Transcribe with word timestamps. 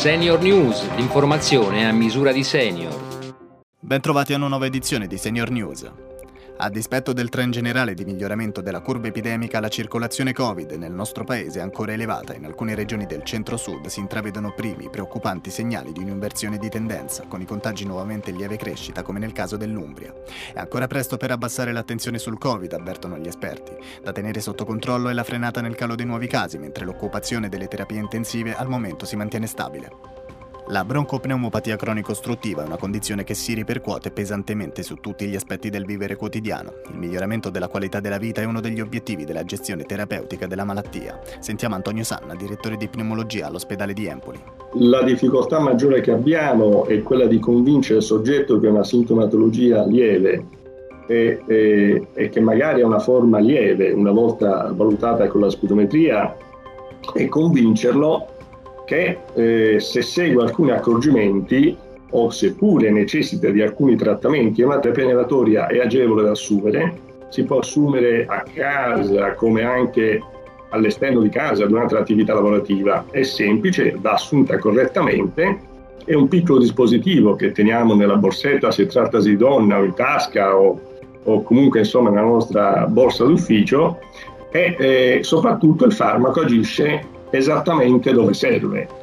Senior 0.00 0.40
News, 0.40 0.94
l'informazione 0.96 1.86
a 1.86 1.92
misura 1.92 2.32
di 2.32 2.42
senior. 2.42 3.34
Bentrovati 3.78 4.32
a 4.32 4.36
una 4.36 4.48
nuova 4.48 4.64
edizione 4.64 5.06
di 5.06 5.18
Senior 5.18 5.50
News. 5.50 5.92
A 6.62 6.68
dispetto 6.68 7.14
del 7.14 7.30
trend 7.30 7.54
generale 7.54 7.94
di 7.94 8.04
miglioramento 8.04 8.60
della 8.60 8.82
curva 8.82 9.06
epidemica, 9.06 9.60
la 9.60 9.70
circolazione 9.70 10.34
Covid 10.34 10.72
nel 10.72 10.92
nostro 10.92 11.24
paese 11.24 11.58
è 11.58 11.62
ancora 11.62 11.92
elevata 11.92 12.34
in 12.34 12.44
alcune 12.44 12.74
regioni 12.74 13.06
del 13.06 13.22
centro-sud 13.22 13.86
si 13.86 14.00
intravedono 14.00 14.52
primi 14.52 14.90
preoccupanti 14.90 15.48
segnali 15.48 15.90
di 15.90 16.00
un'inversione 16.00 16.58
di 16.58 16.68
tendenza, 16.68 17.24
con 17.26 17.40
i 17.40 17.46
contagi 17.46 17.86
nuovamente 17.86 18.28
in 18.28 18.36
lieve 18.36 18.58
crescita, 18.58 19.02
come 19.02 19.18
nel 19.18 19.32
caso 19.32 19.56
dell'Umbria. 19.56 20.12
È 20.52 20.58
ancora 20.58 20.86
presto 20.86 21.16
per 21.16 21.30
abbassare 21.30 21.72
l'attenzione 21.72 22.18
sul 22.18 22.36
Covid, 22.36 22.74
avvertono 22.74 23.16
gli 23.16 23.26
esperti. 23.26 23.72
Da 24.02 24.12
tenere 24.12 24.42
sotto 24.42 24.66
controllo 24.66 25.08
è 25.08 25.14
la 25.14 25.24
frenata 25.24 25.62
nel 25.62 25.76
calo 25.76 25.94
dei 25.94 26.04
nuovi 26.04 26.26
casi, 26.26 26.58
mentre 26.58 26.84
l'occupazione 26.84 27.48
delle 27.48 27.68
terapie 27.68 28.00
intensive 28.00 28.54
al 28.54 28.68
momento 28.68 29.06
si 29.06 29.16
mantiene 29.16 29.46
stabile. 29.46 30.19
La 30.68 30.84
broncopneumopatia 30.84 31.74
cronico-ostruttiva 31.74 32.62
è 32.62 32.66
una 32.66 32.76
condizione 32.76 33.24
che 33.24 33.34
si 33.34 33.54
ripercuote 33.54 34.10
pesantemente 34.10 34.82
su 34.82 34.96
tutti 34.96 35.26
gli 35.26 35.34
aspetti 35.34 35.68
del 35.68 35.84
vivere 35.84 36.14
quotidiano. 36.14 36.74
Il 36.92 36.98
miglioramento 36.98 37.50
della 37.50 37.66
qualità 37.66 37.98
della 37.98 38.18
vita 38.18 38.40
è 38.40 38.44
uno 38.44 38.60
degli 38.60 38.80
obiettivi 38.80 39.24
della 39.24 39.42
gestione 39.42 39.82
terapeutica 39.84 40.46
della 40.46 40.64
malattia. 40.64 41.18
Sentiamo 41.40 41.74
Antonio 41.74 42.04
Sanna, 42.04 42.34
direttore 42.34 42.76
di 42.76 42.88
pneumologia 42.88 43.46
all'ospedale 43.46 43.92
di 43.92 44.06
Empoli. 44.06 44.40
La 44.74 45.02
difficoltà 45.02 45.58
maggiore 45.58 46.00
che 46.00 46.12
abbiamo 46.12 46.84
è 46.86 47.02
quella 47.02 47.26
di 47.26 47.40
convincere 47.40 47.98
il 47.98 48.04
soggetto 48.04 48.60
che 48.60 48.68
è 48.68 48.70
una 48.70 48.84
sintomatologia 48.84 49.84
lieve 49.86 50.46
e, 51.08 51.42
e, 51.46 52.06
e 52.12 52.28
che 52.28 52.40
magari 52.40 52.82
è 52.82 52.84
una 52.84 53.00
forma 53.00 53.38
lieve, 53.38 53.90
una 53.90 54.12
volta 54.12 54.72
valutata 54.72 55.26
con 55.26 55.40
la 55.40 55.50
spirometria, 55.50 56.36
e 57.14 57.28
convincerlo 57.28 58.38
che 58.90 59.18
eh, 59.34 59.78
se 59.78 60.02
segue 60.02 60.42
alcuni 60.42 60.72
accorgimenti 60.72 61.76
o 62.10 62.28
seppure 62.30 62.90
necessita 62.90 63.48
di 63.50 63.62
alcuni 63.62 63.94
trattamenti, 63.94 64.62
una 64.62 64.80
terapia 64.80 65.68
è 65.68 65.78
agevole 65.78 66.24
da 66.24 66.32
assumere, 66.32 66.98
si 67.28 67.44
può 67.44 67.60
assumere 67.60 68.26
a 68.26 68.42
casa 68.52 69.34
come 69.34 69.62
anche 69.62 70.20
all'esterno 70.70 71.20
di 71.20 71.28
casa 71.28 71.66
durante 71.66 71.94
l'attività 71.94 72.34
lavorativa, 72.34 73.04
è 73.12 73.22
semplice, 73.22 73.96
va 73.96 74.14
assunta 74.14 74.58
correttamente, 74.58 75.60
è 76.04 76.14
un 76.14 76.26
piccolo 76.26 76.58
dispositivo 76.58 77.36
che 77.36 77.52
teniamo 77.52 77.94
nella 77.94 78.16
borsetta 78.16 78.72
se 78.72 78.86
trattasi 78.86 79.30
di 79.30 79.36
donna 79.36 79.78
o 79.78 79.84
in 79.84 79.94
tasca 79.94 80.56
o, 80.56 80.80
o 81.22 81.42
comunque 81.44 81.80
insomma 81.80 82.10
nella 82.10 82.22
nostra 82.22 82.86
borsa 82.88 83.22
d'ufficio. 83.22 84.00
E 84.50 84.74
eh, 84.80 85.18
soprattutto 85.22 85.84
il 85.84 85.92
farmaco 85.92 86.40
agisce 86.40 87.18
esattamente 87.30 88.12
dove 88.12 88.34
serve. 88.34 88.99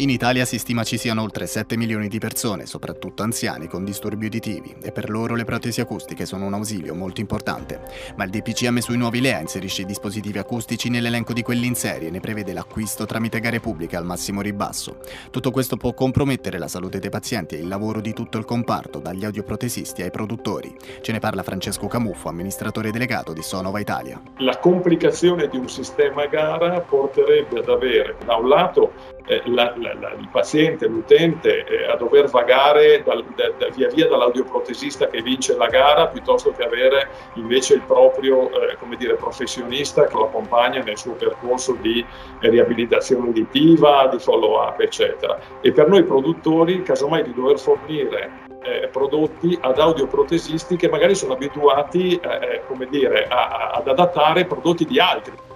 In 0.00 0.08
Italia 0.08 0.46
si 0.46 0.58
stima 0.58 0.82
ci 0.82 0.96
siano 0.96 1.20
oltre 1.20 1.46
7 1.46 1.76
milioni 1.76 2.08
di 2.08 2.18
persone, 2.18 2.64
soprattutto 2.64 3.22
anziani, 3.22 3.68
con 3.68 3.84
disturbi 3.84 4.26
uditivi 4.26 4.74
e 4.80 4.92
per 4.92 5.10
loro 5.10 5.34
le 5.34 5.44
protesi 5.44 5.82
acustiche 5.82 6.24
sono 6.24 6.46
un 6.46 6.54
ausilio 6.54 6.94
molto 6.94 7.20
importante. 7.20 7.82
Ma 8.16 8.24
il 8.24 8.30
DPCM 8.30 8.78
sui 8.78 8.96
nuovi 8.96 9.20
LEA 9.20 9.40
inserisce 9.40 9.82
i 9.82 9.84
dispositivi 9.84 10.38
acustici 10.38 10.88
nell'elenco 10.88 11.34
di 11.34 11.42
quelli 11.42 11.66
in 11.66 11.74
serie 11.74 12.08
e 12.08 12.10
ne 12.10 12.20
prevede 12.20 12.54
l'acquisto 12.54 13.04
tramite 13.04 13.40
gare 13.40 13.60
pubbliche 13.60 13.96
al 13.96 14.06
massimo 14.06 14.40
ribasso. 14.40 15.00
Tutto 15.30 15.50
questo 15.50 15.76
può 15.76 15.92
compromettere 15.92 16.56
la 16.56 16.68
salute 16.68 16.98
dei 16.98 17.10
pazienti 17.10 17.56
e 17.56 17.58
il 17.58 17.68
lavoro 17.68 18.00
di 18.00 18.14
tutto 18.14 18.38
il 18.38 18.46
comparto, 18.46 19.00
dagli 19.00 19.26
audioprotesisti 19.26 20.00
ai 20.00 20.10
produttori. 20.10 20.74
Ce 21.02 21.12
ne 21.12 21.18
parla 21.18 21.42
Francesco 21.42 21.88
Camuffo, 21.88 22.30
amministratore 22.30 22.90
delegato 22.90 23.34
di 23.34 23.42
Sonova 23.42 23.80
Italia. 23.80 24.18
La 24.38 24.56
complicazione 24.60 25.46
di 25.48 25.58
un 25.58 25.68
sistema 25.68 26.24
gara 26.24 26.80
porterebbe 26.80 27.58
ad 27.58 27.68
avere 27.68 28.16
da 28.24 28.36
un 28.36 28.48
lato 28.48 29.18
eh, 29.26 29.42
la, 29.46 29.74
la, 29.76 29.89
la, 29.98 30.12
il 30.12 30.28
paziente, 30.30 30.86
l'utente 30.86 31.64
eh, 31.64 31.86
a 31.86 31.96
dover 31.96 32.28
vagare 32.28 33.02
dal, 33.02 33.24
da, 33.34 33.50
da, 33.58 33.68
via 33.68 33.88
via 33.88 34.08
dall'audioprotesista 34.08 35.08
che 35.08 35.22
vince 35.22 35.56
la 35.56 35.66
gara 35.66 36.08
piuttosto 36.08 36.52
che 36.52 36.62
avere 36.62 37.08
invece 37.34 37.74
il 37.74 37.82
proprio 37.82 38.50
eh, 38.50 38.76
dire, 38.96 39.14
professionista 39.14 40.06
che 40.06 40.14
lo 40.14 40.26
accompagna 40.26 40.82
nel 40.82 40.98
suo 40.98 41.12
percorso 41.12 41.76
di 41.80 42.04
riabilitazione 42.40 43.28
uditiva, 43.28 44.08
di 44.08 44.18
follow 44.18 44.60
up 44.60 44.80
eccetera. 44.80 45.38
E 45.60 45.72
per 45.72 45.88
noi 45.88 46.04
produttori 46.04 46.82
casomai 46.82 47.22
di 47.22 47.34
dover 47.34 47.58
fornire 47.58 48.48
eh, 48.62 48.88
prodotti 48.88 49.56
ad 49.60 49.78
audioprotesisti 49.78 50.76
che 50.76 50.88
magari 50.88 51.14
sono 51.14 51.32
abituati 51.32 52.16
eh, 52.16 52.28
eh 52.28 52.62
come 52.66 52.86
dire, 52.88 53.26
a, 53.26 53.48
a, 53.48 53.70
ad 53.70 53.88
adattare 53.88 54.44
prodotti 54.44 54.84
di 54.84 54.98
altri. 54.98 55.49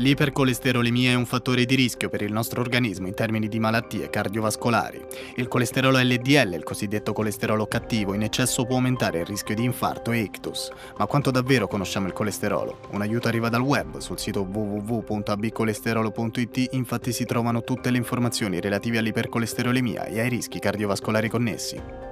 L'ipercolesterolemia 0.00 1.10
è 1.10 1.14
un 1.14 1.26
fattore 1.26 1.66
di 1.66 1.74
rischio 1.74 2.08
per 2.08 2.22
il 2.22 2.32
nostro 2.32 2.62
organismo 2.62 3.06
in 3.06 3.12
termini 3.12 3.48
di 3.48 3.60
malattie 3.60 4.08
cardiovascolari. 4.08 4.98
Il 5.36 5.46
colesterolo 5.46 5.98
LDL, 5.98 6.54
il 6.54 6.62
cosiddetto 6.62 7.12
colesterolo 7.12 7.66
cattivo, 7.66 8.14
in 8.14 8.22
eccesso 8.22 8.64
può 8.64 8.76
aumentare 8.76 9.18
il 9.18 9.26
rischio 9.26 9.54
di 9.54 9.62
infarto 9.62 10.10
e 10.12 10.20
ictus. 10.20 10.70
Ma 10.96 11.04
quanto 11.04 11.30
davvero 11.30 11.66
conosciamo 11.66 12.06
il 12.06 12.14
colesterolo? 12.14 12.78
Un 12.92 13.02
aiuto 13.02 13.28
arriva 13.28 13.50
dal 13.50 13.60
web, 13.60 13.98
sul 13.98 14.18
sito 14.18 14.40
www.abcolesterolo.it 14.40 16.68
infatti 16.70 17.12
si 17.12 17.26
trovano 17.26 17.62
tutte 17.62 17.90
le 17.90 17.98
informazioni 17.98 18.58
relative 18.58 18.96
all'ipercolesterolemia 18.96 20.06
e 20.06 20.20
ai 20.20 20.30
rischi 20.30 20.60
cardiovascolari 20.60 21.28
connessi. 21.28 22.09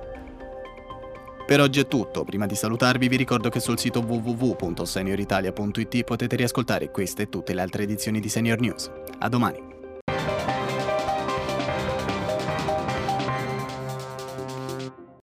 Per 1.49 1.63
oggi 1.63 1.81
è 1.81 1.89
tutto, 1.89 2.25
prima 2.25 2.45
di 2.45 2.55
salutarvi 2.55 3.09
vi 3.09 3.17
ricordo 3.17 3.49
che 3.49 3.59
sul 3.59 3.79
sito 3.79 4.01
www.senioritalia.it 4.01 6.05
potete 6.05 6.37
riascoltare 6.37 6.91
queste 6.91 7.23
e 7.23 7.31
tutte 7.31 7.55
le 7.55 7.63
altre 7.63 7.85
edizioni 7.85 8.21
di 8.21 8.29
Senior 8.29 8.61
News. 8.61 8.91
A 9.21 9.31
domani! 9.31 9.78